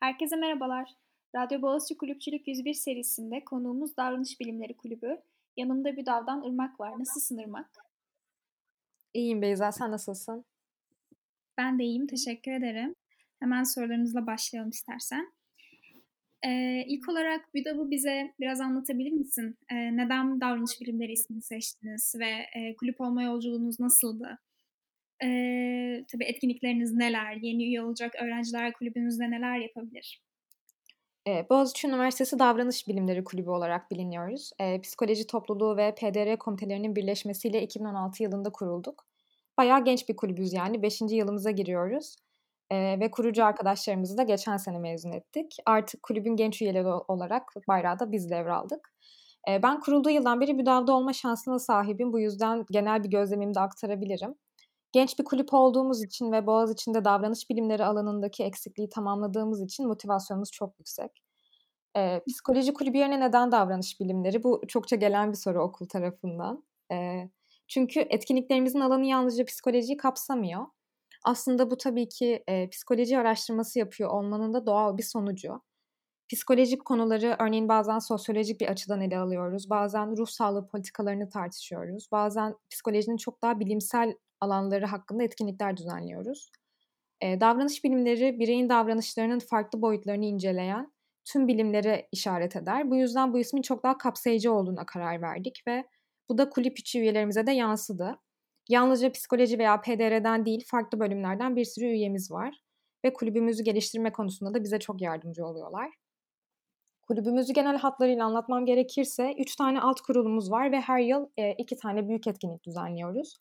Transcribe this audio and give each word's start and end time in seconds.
Herkese 0.00 0.36
merhabalar. 0.36 0.90
Radyo 1.36 1.62
Boğaziçi 1.62 1.98
Kulüpçülük 1.98 2.48
101 2.48 2.74
serisinde 2.74 3.44
konuğumuz 3.44 3.96
Davranış 3.96 4.40
Bilimleri 4.40 4.76
Kulübü. 4.76 5.16
Yanımda 5.56 5.96
bir 5.96 6.06
davdan 6.06 6.42
Irmak 6.42 6.80
var. 6.80 6.98
Nasılsın 6.98 7.38
Irmak? 7.38 7.70
İyiyim 9.14 9.42
Beyza, 9.42 9.72
sen 9.72 9.90
nasılsın? 9.90 10.44
Ben 11.58 11.78
de 11.78 11.84
iyiyim, 11.84 12.06
teşekkür 12.06 12.52
ederim. 12.52 12.94
Hemen 13.40 13.62
sorularımızla 13.62 14.26
başlayalım 14.26 14.70
istersen. 14.70 15.32
Ee, 16.46 16.84
ilk 16.86 17.08
olarak 17.08 17.54
BÜDAV'ı 17.54 17.90
bize 17.90 18.34
biraz 18.40 18.60
anlatabilir 18.60 19.12
misin? 19.12 19.58
Ee, 19.72 19.96
neden 19.96 20.40
davranış 20.40 20.80
bilimleri 20.80 21.12
ismini 21.12 21.42
seçtiniz 21.42 22.14
ve 22.18 22.30
e, 22.30 22.76
kulüp 22.76 23.00
olma 23.00 23.22
yolculuğunuz 23.22 23.80
nasıldı? 23.80 24.38
Ee, 25.24 26.04
tabii 26.12 26.24
etkinlikleriniz 26.24 26.92
neler? 26.92 27.36
Yeni 27.42 27.64
üye 27.64 27.82
olacak 27.82 28.14
öğrenciler 28.22 28.72
kulübünüzde 28.72 29.30
neler 29.30 29.58
yapabilir? 29.58 30.22
Ee, 31.28 31.46
Boğaziçi 31.50 31.88
Üniversitesi 31.88 32.38
Davranış 32.38 32.88
Bilimleri 32.88 33.24
Kulübü 33.24 33.50
olarak 33.50 33.90
biliniyoruz. 33.90 34.50
Ee, 34.60 34.80
psikoloji 34.80 35.26
topluluğu 35.26 35.76
ve 35.76 35.94
PDR 35.94 36.38
komitelerinin 36.38 36.96
birleşmesiyle 36.96 37.62
2016 37.62 38.22
yılında 38.22 38.50
kurulduk. 38.50 39.06
Bayağı 39.58 39.84
genç 39.84 40.08
bir 40.08 40.16
kulübüz 40.16 40.52
yani. 40.52 40.82
Beşinci 40.82 41.16
yılımıza 41.16 41.50
giriyoruz. 41.50 42.16
Ee, 42.70 42.96
ve 43.00 43.10
kurucu 43.10 43.44
arkadaşlarımızı 43.44 44.18
da 44.18 44.22
geçen 44.22 44.56
sene 44.56 44.78
mezun 44.78 45.12
ettik. 45.12 45.56
Artık 45.66 46.02
kulübün 46.02 46.36
genç 46.36 46.62
üyeleri 46.62 46.88
olarak 46.88 47.42
bayrağı 47.68 47.98
da 47.98 48.12
biz 48.12 48.30
devraldık. 48.30 48.94
Ee, 49.48 49.62
ben 49.62 49.80
kurulduğu 49.80 50.10
yıldan 50.10 50.40
beri 50.40 50.54
müdavda 50.54 50.92
olma 50.92 51.12
şansına 51.12 51.58
sahibim. 51.58 52.12
Bu 52.12 52.20
yüzden 52.20 52.64
genel 52.70 53.04
bir 53.04 53.10
gözlemimi 53.10 53.54
de 53.54 53.60
aktarabilirim. 53.60 54.34
Genç 54.92 55.18
bir 55.18 55.24
kulüp 55.24 55.54
olduğumuz 55.54 56.02
için 56.02 56.32
ve 56.32 56.46
Boğaz 56.46 56.72
içinde 56.72 57.04
davranış 57.04 57.50
bilimleri 57.50 57.84
alanındaki 57.84 58.44
eksikliği 58.44 58.88
tamamladığımız 58.88 59.62
için 59.62 59.86
motivasyonumuz 59.86 60.50
çok 60.52 60.78
yüksek. 60.78 61.22
Ee, 61.96 62.22
psikoloji 62.28 62.72
kulübü 62.74 62.98
yerine 62.98 63.20
neden 63.20 63.52
davranış 63.52 64.00
bilimleri? 64.00 64.42
Bu 64.42 64.62
çokça 64.68 64.96
gelen 64.96 65.32
bir 65.32 65.36
soru 65.36 65.62
okul 65.62 65.86
tarafından. 65.88 66.64
Ee, 66.92 67.30
çünkü 67.68 68.00
etkinliklerimizin 68.00 68.80
alanı 68.80 69.06
yalnızca 69.06 69.44
psikolojiyi 69.44 69.96
kapsamıyor. 69.96 70.66
Aslında 71.24 71.70
bu 71.70 71.76
tabii 71.76 72.08
ki 72.08 72.44
e, 72.48 72.68
psikoloji 72.68 73.18
araştırması 73.18 73.78
yapıyor 73.78 74.10
olmanın 74.10 74.54
da 74.54 74.66
doğal 74.66 74.98
bir 74.98 75.02
sonucu. 75.02 75.62
Psikolojik 76.28 76.84
konuları 76.84 77.36
örneğin 77.40 77.68
bazen 77.68 77.98
sosyolojik 77.98 78.60
bir 78.60 78.68
açıdan 78.68 79.00
ele 79.00 79.18
alıyoruz. 79.18 79.70
Bazen 79.70 80.16
ruh 80.16 80.26
sağlığı 80.26 80.66
politikalarını 80.66 81.28
tartışıyoruz. 81.28 82.08
Bazen 82.12 82.56
psikolojinin 82.70 83.16
çok 83.16 83.42
daha 83.42 83.60
bilimsel 83.60 84.14
alanları 84.40 84.86
hakkında 84.86 85.22
etkinlikler 85.22 85.76
düzenliyoruz. 85.76 86.50
E, 87.20 87.40
davranış 87.40 87.84
bilimleri 87.84 88.38
bireyin 88.38 88.68
davranışlarının 88.68 89.38
farklı 89.38 89.82
boyutlarını 89.82 90.24
inceleyen 90.24 90.92
tüm 91.24 91.48
bilimlere 91.48 92.08
işaret 92.12 92.56
eder. 92.56 92.90
Bu 92.90 92.96
yüzden 92.96 93.32
bu 93.32 93.38
ismin 93.38 93.62
çok 93.62 93.82
daha 93.82 93.98
kapsayıcı 93.98 94.52
olduğuna 94.52 94.86
karar 94.86 95.22
verdik 95.22 95.62
ve 95.66 95.84
bu 96.28 96.38
da 96.38 96.50
kulüp 96.50 96.78
içi 96.78 97.00
üyelerimize 97.00 97.46
de 97.46 97.52
yansıdı. 97.52 98.18
Yalnızca 98.68 99.12
psikoloji 99.12 99.58
veya 99.58 99.80
PDR'den 99.80 100.46
değil 100.46 100.64
farklı 100.66 101.00
bölümlerden 101.00 101.56
bir 101.56 101.64
sürü 101.64 101.84
üyemiz 101.84 102.30
var 102.30 102.62
ve 103.04 103.12
kulübümüzü 103.12 103.64
geliştirme 103.64 104.12
konusunda 104.12 104.54
da 104.54 104.62
bize 104.62 104.78
çok 104.78 105.02
yardımcı 105.02 105.46
oluyorlar. 105.46 105.90
Kulübümüzü 107.02 107.52
genel 107.52 107.78
hatlarıyla 107.78 108.24
anlatmam 108.24 108.66
gerekirse 108.66 109.34
3 109.38 109.56
tane 109.56 109.80
alt 109.80 110.00
kurulumuz 110.00 110.50
var 110.50 110.72
ve 110.72 110.80
her 110.80 110.98
yıl 110.98 111.26
2 111.58 111.76
tane 111.76 112.08
büyük 112.08 112.26
etkinlik 112.26 112.64
düzenliyoruz 112.64 113.38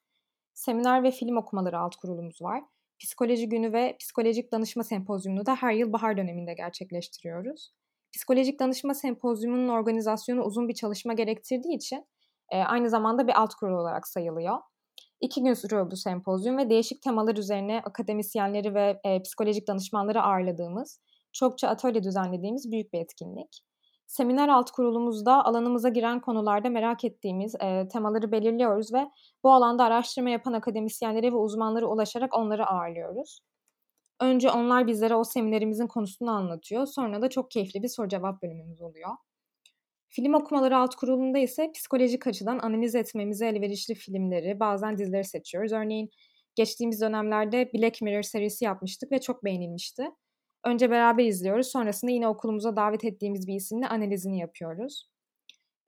seminer 0.60 1.04
ve 1.04 1.12
film 1.12 1.38
okumaları 1.38 1.80
alt 1.80 1.96
kurulumuz 1.96 2.42
var. 2.42 2.64
Psikoloji 3.00 3.50
günü 3.50 3.74
ve 3.74 3.98
psikolojik 4.00 4.52
danışma 4.52 4.84
sempozyumunu 4.84 5.46
da 5.46 5.56
her 5.56 5.74
yıl 5.74 5.94
bahar 5.94 6.18
döneminde 6.18 6.54
gerçekleştiriyoruz. 6.54 7.72
Psikolojik 8.14 8.60
danışma 8.60 8.94
sempozyumunun 8.94 9.68
organizasyonu 9.68 10.44
uzun 10.44 10.68
bir 10.68 10.74
çalışma 10.74 11.14
gerektirdiği 11.14 11.76
için 11.76 12.06
e, 12.50 12.58
aynı 12.58 12.90
zamanda 12.90 13.28
bir 13.28 13.42
alt 13.42 13.54
kurul 13.54 13.78
olarak 13.78 14.08
sayılıyor. 14.08 14.58
İki 15.22 15.44
gün 15.44 15.54
sürüyor 15.54 15.92
bu 15.92 15.96
sempozyum 15.96 16.58
ve 16.58 16.70
değişik 16.70 17.02
temalar 17.02 17.38
üzerine 17.38 17.82
akademisyenleri 17.86 18.74
ve 18.74 19.00
e, 19.04 19.22
psikolojik 19.22 19.68
danışmanları 19.68 20.22
ağırladığımız, 20.22 21.02
çokça 21.34 21.68
atölye 21.68 22.04
düzenlediğimiz 22.04 22.72
büyük 22.72 22.94
bir 22.94 23.00
etkinlik. 23.00 23.69
Seminer 24.10 24.50
alt 24.50 24.72
kurulumuzda 24.72 25.46
alanımıza 25.46 25.90
giren 25.90 26.22
konularda 26.22 26.70
merak 26.70 27.04
ettiğimiz 27.04 27.56
e, 27.56 27.88
temaları 27.88 28.32
belirliyoruz 28.32 28.94
ve 28.94 29.12
bu 29.44 29.54
alanda 29.54 29.84
araştırma 29.84 30.30
yapan 30.30 30.54
akademisyenlere 30.54 31.32
ve 31.32 31.36
uzmanlara 31.36 31.86
ulaşarak 31.86 32.38
onları 32.38 32.66
ağırlıyoruz. 32.66 33.40
Önce 34.22 34.52
onlar 34.52 34.88
bizlere 34.88 35.16
o 35.16 35.24
seminerimizin 35.24 35.88
konusunu 35.88 36.32
anlatıyor. 36.32 36.86
Sonra 36.86 37.22
da 37.22 37.30
çok 37.30 37.52
keyifli 37.52 37.84
bir 37.84 37.88
soru 37.88 38.08
cevap 38.08 38.44
bölümümüz 38.44 38.82
oluyor. 38.82 39.10
Film 40.10 40.34
okumaları 40.34 40.78
alt 40.78 40.96
kurulunda 40.96 41.38
ise 41.40 41.72
psikolojik 41.72 42.28
açıdan 42.28 42.60
analiz 42.60 42.96
etmemize 42.96 43.48
elverişli 43.48 43.96
filmleri, 43.96 44.60
bazen 44.60 44.98
dizileri 44.98 45.24
seçiyoruz. 45.24 45.72
Örneğin 45.72 46.10
geçtiğimiz 46.56 47.02
dönemlerde 47.02 47.72
Black 47.74 48.02
Mirror 48.02 48.22
serisi 48.22 48.66
yapmıştık 48.66 49.12
ve 49.12 49.22
çok 49.22 49.44
beğenilmişti. 49.44 50.12
Önce 50.64 50.90
beraber 50.90 51.26
izliyoruz. 51.26 51.68
Sonrasında 51.68 52.12
yine 52.12 52.28
okulumuza 52.28 52.76
davet 52.76 53.04
ettiğimiz 53.06 53.48
bir 53.48 53.54
isimle 53.54 53.88
analizini 53.88 54.40
yapıyoruz. 54.40 55.10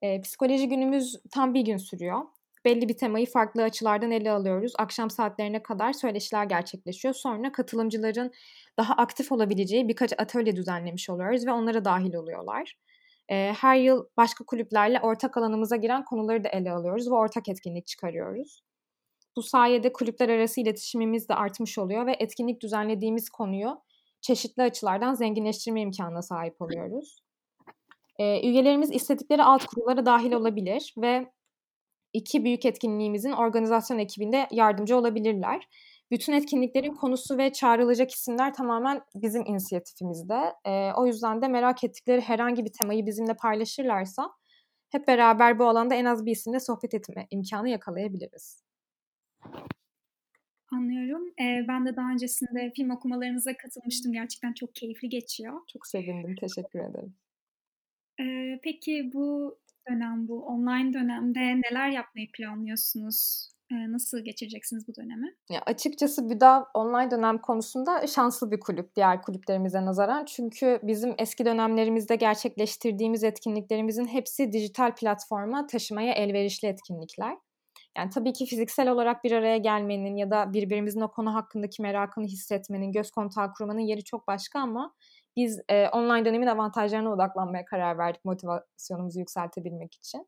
E, 0.02 0.22
psikoloji 0.22 0.70
günümüz 0.70 1.22
tam 1.32 1.54
bir 1.54 1.62
gün 1.62 1.78
sürüyor. 1.78 2.22
Belli 2.66 2.90
bir 2.90 2.98
temayı 2.98 3.26
farklı 3.26 3.64
açılardan 3.64 4.12
ele 4.12 4.32
alıyoruz. 4.32 4.74
Akşam 4.78 5.10
saatlerine 5.10 5.64
kadar 5.64 5.94
söyleşiler 5.94 6.46
gerçekleşiyor. 6.46 7.14
Sonra 7.14 7.52
katılımcıların 7.52 8.32
daha 8.78 8.94
aktif 8.94 9.32
olabileceği 9.32 9.88
birkaç 9.88 10.14
atölye 10.20 10.56
düzenlemiş 10.56 11.10
oluyoruz 11.10 11.48
ve 11.48 11.52
onlara 11.52 11.86
dahil 11.86 12.14
oluyorlar. 12.14 12.78
E, 13.30 13.54
her 13.62 13.76
yıl 13.76 14.06
başka 14.18 14.46
kulüplerle 14.46 15.00
ortak 15.00 15.38
alanımıza 15.38 15.76
giren 15.76 16.06
konuları 16.06 16.44
da 16.44 16.50
ele 16.50 16.72
alıyoruz 16.72 17.12
ve 17.12 17.16
ortak 17.16 17.50
etkinlik 17.50 17.88
çıkarıyoruz. 17.88 18.62
Bu 19.36 19.44
sayede 19.44 19.94
kulüpler 19.94 20.30
arası 20.30 20.62
iletişimimiz 20.62 21.30
de 21.30 21.36
artmış 21.36 21.78
oluyor 21.78 22.06
ve 22.06 22.16
etkinlik 22.20 22.62
düzenlediğimiz 22.62 23.30
konuyu 23.30 23.82
çeşitli 24.22 24.64
açılardan 24.64 25.14
zenginleştirme 25.14 25.82
imkanına 25.82 26.22
sahip 26.22 26.62
oluyoruz. 26.62 27.22
E, 28.20 28.48
üyelerimiz 28.48 28.92
istedikleri 28.92 29.44
alt 29.44 29.66
kurullara 29.66 30.06
dahil 30.06 30.32
olabilir 30.32 30.94
ve 30.98 31.32
iki 32.14 32.44
büyük 32.44 32.66
etkinliğimizin 32.66 33.32
organizasyon 33.32 33.98
ekibinde 33.98 34.48
yardımcı 34.52 34.98
olabilirler. 34.98 35.68
Bütün 36.12 36.34
etkinliklerin 36.34 36.94
konusu 36.94 37.38
ve 37.38 37.54
çağrılacak 37.54 38.12
isimler 38.12 38.54
tamamen 38.54 39.02
bizim 39.16 39.46
inisiyatifimizde. 39.46 40.54
E, 40.66 40.92
o 40.94 41.06
yüzden 41.06 41.42
de 41.42 41.48
merak 41.48 41.84
ettikleri 41.84 42.22
herhangi 42.22 42.66
bir 42.66 42.74
temayı 42.74 43.06
bizimle 43.06 43.34
paylaşırlarsa 43.34 44.32
hep 44.90 45.08
beraber 45.08 45.60
bu 45.60 45.66
alanda 45.66 45.96
en 45.96 46.06
az 46.06 46.26
bir 46.26 46.32
isimle 46.32 46.60
sohbet 46.60 46.94
etme 46.94 47.28
imkanı 47.32 47.70
yakalayabiliriz. 47.70 48.64
Anlıyorum. 50.72 51.34
Ee, 51.42 51.66
ben 51.68 51.86
de 51.86 51.96
daha 51.96 52.12
öncesinde 52.12 52.72
film 52.76 52.90
okumalarınıza 52.90 53.58
katılmıştım. 53.58 54.14
Gerçekten 54.14 54.54
çok 54.54 54.76
keyifli 54.76 55.10
geçiyor. 55.10 55.62
Çok 55.68 55.88
sevindim. 55.88 56.36
Teşekkür 56.40 56.80
ederim. 56.80 57.16
Ee, 58.20 58.60
peki 58.64 59.12
bu 59.14 59.58
dönem, 59.90 60.28
bu 60.28 60.46
online 60.46 60.94
dönemde 60.94 61.40
neler 61.40 61.90
yapmayı 61.90 62.28
planlıyorsunuz? 62.32 63.50
Ee, 63.72 63.92
nasıl 63.92 64.20
geçireceksiniz 64.20 64.88
bu 64.88 64.96
dönemi? 64.96 65.36
Ya 65.50 65.62
açıkçası 65.66 66.30
BÜDA 66.30 66.66
online 66.74 67.12
dönem 67.12 67.38
konusunda 67.38 68.08
şanslı 68.08 68.52
bir 68.52 68.60
kulüp 68.60 68.96
diğer 68.96 69.22
kulüplerimize 69.22 69.86
nazaran. 69.86 70.26
Çünkü 70.26 70.80
bizim 70.84 71.16
eski 71.18 71.46
dönemlerimizde 71.46 72.16
gerçekleştirdiğimiz 72.16 73.24
etkinliklerimizin 73.24 74.06
hepsi 74.06 74.52
dijital 74.52 74.96
platforma 74.96 75.68
taşımaya 75.68 76.14
elverişli 76.14 76.68
etkinlikler. 76.68 77.38
Yani 77.98 78.10
tabii 78.10 78.34
ki 78.34 78.46
fiziksel 78.46 78.92
olarak 78.92 79.24
bir 79.24 79.32
araya 79.32 79.58
gelmenin 79.58 80.16
ya 80.16 80.32
da 80.32 80.54
birbirimizin 80.54 81.02
o 81.02 81.12
konu 81.12 81.36
hakkındaki 81.36 81.82
merakını 81.82 82.26
hissetmenin, 82.26 82.92
göz 82.92 83.12
kontağı 83.12 83.54
kurmanın 83.54 83.80
yeri 83.80 84.04
çok 84.04 84.28
başka 84.28 84.60
ama 84.60 84.94
biz 85.36 85.62
e, 85.70 85.88
online 85.88 86.26
dönemin 86.26 86.48
avantajlarına 86.48 87.14
odaklanmaya 87.14 87.66
karar 87.66 87.98
verdik 87.98 88.26
motivasyonumuzu 88.26 89.20
yükseltebilmek 89.20 89.94
için. 89.94 90.28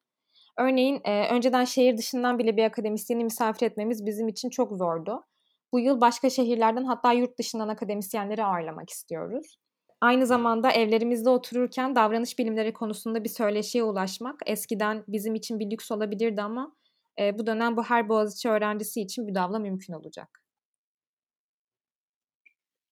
Örneğin 0.57 1.01
e, 1.03 1.29
önceden 1.29 1.65
şehir 1.65 1.97
dışından 1.97 2.39
bile 2.39 2.57
bir 2.57 2.63
akademisyeni 2.63 3.23
misafir 3.23 3.65
etmemiz 3.65 4.05
bizim 4.05 4.27
için 4.27 4.49
çok 4.49 4.71
zordu. 4.71 5.23
Bu 5.71 5.79
yıl 5.79 6.01
başka 6.01 6.29
şehirlerden 6.29 6.83
hatta 6.83 7.13
yurt 7.13 7.39
dışından 7.39 7.67
akademisyenleri 7.67 8.43
ağırlamak 8.43 8.89
istiyoruz. 8.89 9.57
Aynı 10.01 10.25
zamanda 10.25 10.71
evlerimizde 10.71 11.29
otururken 11.29 11.95
davranış 11.95 12.39
bilimleri 12.39 12.73
konusunda 12.73 13.23
bir 13.23 13.29
söyleşiye 13.29 13.83
ulaşmak 13.83 14.35
eskiden 14.45 15.03
bizim 15.07 15.35
için 15.35 15.59
bir 15.59 15.71
lüks 15.71 15.91
olabilirdi 15.91 16.41
ama 16.41 16.75
e, 17.19 17.37
bu 17.39 17.47
dönem 17.47 17.77
bu 17.77 17.83
her 17.83 18.09
Boğaziçi 18.09 18.49
öğrencisi 18.49 19.01
için 19.01 19.25
müdavla 19.25 19.59
mümkün 19.59 19.93
olacak. 19.93 20.43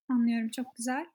Anlıyorum, 0.10 0.50
çok 0.50 0.66
güzel. 0.78 1.06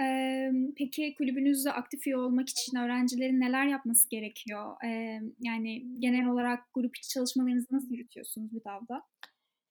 Ee, 0.00 0.50
peki 0.76 1.14
kulübünüzde 1.18 1.72
aktif 1.72 2.06
üye 2.06 2.16
olmak 2.16 2.48
için 2.48 2.76
öğrencilerin 2.76 3.40
neler 3.40 3.66
yapması 3.66 4.08
gerekiyor? 4.08 4.76
Ee, 4.84 5.20
yani 5.40 5.84
genel 5.98 6.26
olarak 6.26 6.60
grup 6.74 6.96
içi 6.96 7.08
çalışmalarınızı 7.08 7.66
nasıl 7.70 7.90
yürütüyorsunuz? 7.90 8.50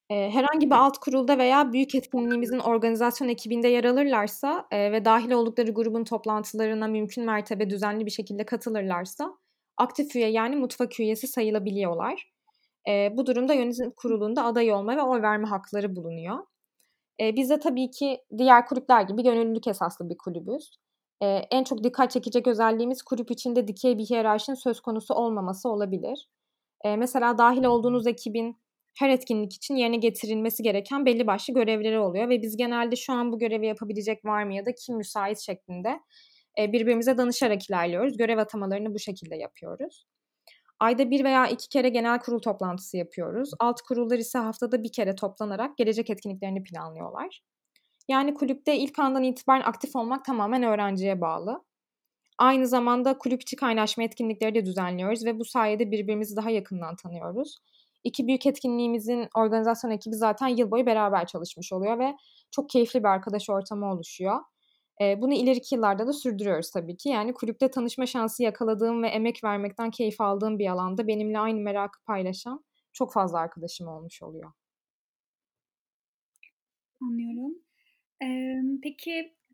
Eee, 0.09 0.29
herhangi 0.33 0.69
bir 0.69 0.75
alt 0.75 0.97
kurulda 0.97 1.37
veya 1.37 1.73
büyük 1.73 1.95
etkinliğimizin 1.95 2.59
organizasyon 2.59 3.27
ekibinde 3.27 3.67
yer 3.67 3.83
alırlarsa, 3.83 4.67
eee, 4.71 4.91
ve 4.91 5.05
dâhil 5.05 5.31
oldukları 5.31 5.71
grubun 5.71 6.03
toplantılarına 6.03 6.87
mümkün 6.87 7.25
mertebe 7.25 7.69
düzenli 7.69 8.05
bir 8.05 8.11
şekilde 8.11 8.45
katılırlarsa 8.45 9.37
aktif 9.77 10.15
üye 10.15 10.29
yani 10.29 10.55
mutfak 10.55 10.99
üyesi 10.99 11.27
sayılabiliyorlar. 11.27 12.34
Eee, 12.87 13.13
bu 13.17 13.25
durumda 13.25 13.53
yönetim 13.53 13.91
kurulunda 13.91 14.45
aday 14.45 14.71
olma 14.73 14.97
ve 14.97 15.01
oy 15.01 15.21
verme 15.21 15.47
hakları 15.47 15.95
bulunuyor. 15.95 16.37
Eee, 17.19 17.35
biz 17.35 17.49
de 17.49 17.59
tabii 17.59 17.91
ki 17.91 18.21
diğer 18.37 18.65
kulüpler 18.67 19.01
gibi 19.01 19.23
gönüllülük 19.23 19.67
esaslı 19.67 20.09
bir 20.09 20.17
kulübüz. 20.17 20.71
Eee, 21.21 21.47
en 21.51 21.63
çok 21.63 21.83
dikkat 21.83 22.11
çekecek 22.11 22.47
özelliğimiz 22.47 23.01
kulüp 23.03 23.31
içinde 23.31 23.67
dikey 23.67 23.97
bir 23.97 24.05
hiyerarşinin 24.05 24.55
söz 24.55 24.81
konusu 24.81 25.13
olmaması 25.13 25.69
olabilir. 25.69 26.29
Eee, 26.85 26.95
mesela 26.97 27.37
dâhil 27.37 27.63
olduğunuz 27.65 28.07
ekibin 28.07 28.57
her 28.99 29.09
etkinlik 29.09 29.53
için 29.55 29.75
yerine 29.75 29.97
getirilmesi 29.97 30.63
gereken 30.63 31.05
belli 31.05 31.27
başlı 31.27 31.53
görevleri 31.53 31.99
oluyor 31.99 32.29
ve 32.29 32.41
biz 32.41 32.57
genelde 32.57 32.95
şu 32.95 33.13
an 33.13 33.31
bu 33.31 33.39
görevi 33.39 33.67
yapabilecek 33.67 34.25
var 34.25 34.43
mı 34.43 34.55
ya 34.55 34.65
da 34.65 34.71
kim 34.75 34.97
müsait 34.97 35.39
şeklinde 35.39 35.99
birbirimize 36.59 37.17
danışarak 37.17 37.69
ilerliyoruz. 37.69 38.17
Görev 38.17 38.37
atamalarını 38.37 38.93
bu 38.93 38.99
şekilde 38.99 39.35
yapıyoruz. 39.35 40.05
Ayda 40.79 41.11
bir 41.11 41.23
veya 41.23 41.47
iki 41.47 41.69
kere 41.69 41.89
genel 41.89 42.19
kurul 42.19 42.39
toplantısı 42.39 42.97
yapıyoruz. 42.97 43.51
Alt 43.59 43.81
kurullar 43.81 44.17
ise 44.17 44.39
haftada 44.39 44.83
bir 44.83 44.91
kere 44.91 45.15
toplanarak 45.15 45.77
gelecek 45.77 46.09
etkinliklerini 46.09 46.63
planlıyorlar. 46.63 47.41
Yani 48.07 48.33
kulüpte 48.33 48.77
ilk 48.77 48.99
andan 48.99 49.23
itibaren 49.23 49.61
aktif 49.61 49.95
olmak 49.95 50.25
tamamen 50.25 50.63
öğrenciye 50.63 51.21
bağlı. 51.21 51.63
Aynı 52.37 52.67
zamanda 52.67 53.17
kulüp 53.17 53.41
içi 53.41 53.55
kaynaşma 53.55 54.03
etkinlikleri 54.03 54.55
de 54.55 54.65
düzenliyoruz 54.65 55.25
ve 55.25 55.39
bu 55.39 55.45
sayede 55.45 55.91
birbirimizi 55.91 56.35
daha 56.35 56.49
yakından 56.49 56.95
tanıyoruz. 56.95 57.57
İki 58.03 58.27
büyük 58.27 58.45
etkinliğimizin 58.45 59.27
organizasyon 59.35 59.91
ekibi 59.91 60.15
zaten 60.15 60.47
yıl 60.47 60.71
boyu 60.71 60.85
beraber 60.85 61.27
çalışmış 61.27 61.73
oluyor 61.73 61.99
ve 61.99 62.15
çok 62.51 62.69
keyifli 62.69 62.99
bir 62.99 63.07
arkadaş 63.07 63.49
ortamı 63.49 63.91
oluşuyor. 63.91 64.39
Eee, 65.01 65.17
bunu 65.21 65.33
ileriki 65.33 65.75
yıllarda 65.75 66.07
da 66.07 66.13
sürdürüyoruz 66.13 66.71
tabii 66.71 66.97
ki. 66.97 67.09
Yani 67.09 67.33
kulüpte 67.33 67.71
tanışma 67.71 68.05
şansı 68.05 68.43
yakaladığım 68.43 69.03
ve 69.03 69.07
emek 69.07 69.43
vermekten 69.43 69.91
keyif 69.91 70.21
aldığım 70.21 70.59
bir 70.59 70.67
alanda 70.71 71.07
benimle 71.07 71.39
aynı 71.39 71.59
merakı 71.59 71.99
paylaşan 72.05 72.65
çok 72.93 73.13
fazla 73.13 73.39
arkadaşım 73.39 73.87
olmuş 73.87 74.21
oluyor. 74.23 74.51
Anlıyorum. 77.01 77.59
Emm, 78.21 78.81
peki, 78.83 79.11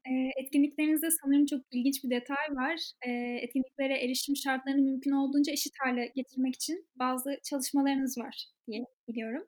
eee, 0.08 0.32
etkinliklerinizde 0.44 1.08
sanırım 1.12 1.46
çok 1.46 1.62
ilginç 1.72 2.06
bir 2.06 2.10
detay 2.12 2.48
var. 2.52 2.92
Eee, 3.08 3.40
etkinliklere 3.44 4.06
erişim 4.06 4.36
şartlarını 4.38 4.82
mümkün 4.84 5.12
olduğunca 5.12 5.54
eşit 5.54 5.74
hâle 5.80 6.14
getirmek 6.16 6.56
için 6.56 6.88
bazı 6.96 7.40
çalışmalarınız 7.44 8.18
var 8.18 8.48
diye 8.68 8.86
biliyorum. 9.10 9.48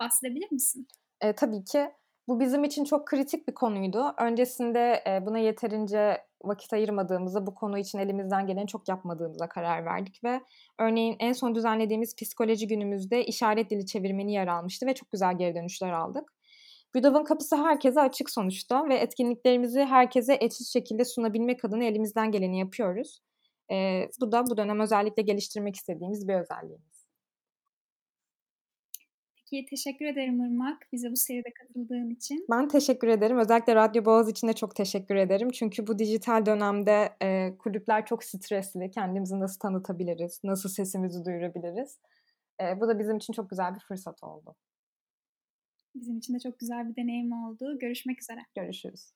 Bahsedebilir 0.00 0.52
misin? 0.52 0.88
Eee, 1.22 1.34
tabii 1.34 1.64
ki. 1.64 1.92
Bu 2.28 2.40
bizim 2.40 2.64
için 2.64 2.84
çok 2.84 3.06
kritik 3.06 3.48
bir 3.48 3.54
konuydu. 3.54 4.14
Öncesinde, 4.18 5.02
eee, 5.06 5.22
buna 5.26 5.38
yeterince 5.38 6.18
vakit 6.44 6.72
ayırmadığımızı, 6.72 7.46
bu 7.46 7.54
konu 7.54 7.78
için 7.78 7.98
elimizden 7.98 8.46
geleni 8.46 8.66
çok 8.66 8.88
yapmadığımıza 8.88 9.48
karar 9.48 9.84
verdik 9.84 10.24
ve 10.24 10.40
örneğin 10.78 11.16
en 11.20 11.32
son 11.32 11.54
düzenlediğimiz 11.54 12.16
psikoloji 12.16 12.66
günümüzde 12.68 13.24
işaret 13.24 13.70
dili 13.70 13.86
çevirmeni 13.86 14.32
yer 14.32 14.46
almıştı 14.46 14.86
ve 14.86 14.94
çok 14.94 15.10
güzel 15.12 15.38
geri 15.38 15.54
dönüşler 15.54 15.92
aldık. 15.92 16.32
BÜDAV'ın 16.94 17.24
kapısı 17.24 17.56
herkese 17.56 18.00
açık 18.00 18.30
sonuçta 18.30 18.88
ve 18.88 18.94
etkinliklerimizi 18.94 19.80
herkese 19.84 20.38
eşit 20.40 20.66
şekilde 20.66 21.04
sunabilmek 21.04 21.64
adına 21.64 21.84
elimizden 21.84 22.30
geleni 22.32 22.58
yapıyoruz. 22.58 23.20
Eee, 23.70 24.10
bu 24.20 24.32
da 24.32 24.46
bu 24.50 24.56
dönem 24.56 24.80
özellikle 24.80 25.22
geliştirmek 25.22 25.76
istediğimiz 25.76 26.28
bir 26.28 26.34
özelliğimiz. 26.34 26.93
Peki, 29.54 29.66
teşekkür 29.66 30.04
ederim 30.06 30.44
Irmak, 30.44 30.88
bize 30.92 31.10
bu 31.10 31.16
seride 31.16 31.52
katıldığın 31.54 32.10
için. 32.10 32.46
Ben 32.50 32.68
teşekkür 32.68 33.08
ederim. 33.08 33.38
Özellikle 33.38 33.74
Radyo 33.74 34.04
Boğaz 34.04 34.28
için 34.28 34.48
de 34.48 34.52
çok 34.52 34.76
teşekkür 34.76 35.16
ederim. 35.16 35.50
Çünkü 35.50 35.86
bu 35.86 35.98
dijital 35.98 36.46
dönemde, 36.46 37.08
eee, 37.22 37.56
kulüpler 37.58 38.06
çok 38.06 38.24
stresli. 38.24 38.90
Kendimizi 38.90 39.40
nasıl 39.40 39.58
tanıtabiliriz, 39.60 40.40
nasıl 40.44 40.68
sesimizi 40.68 41.24
duyurabiliriz? 41.24 41.98
Eee, 42.60 42.78
bu 42.80 42.88
da 42.88 42.98
bizim 42.98 43.16
için 43.16 43.32
çok 43.32 43.50
güzel 43.50 43.74
bir 43.74 43.80
fırsat 43.80 44.24
oldu. 44.24 44.54
Bizim 45.94 46.18
için 46.18 46.34
de 46.34 46.38
çok 46.38 46.58
güzel 46.58 46.88
bir 46.88 46.96
deneyim 46.96 47.32
oldu. 47.32 47.78
Görüşmek 47.78 48.20
üzere. 48.22 48.40
Görüşürüz. 48.54 49.12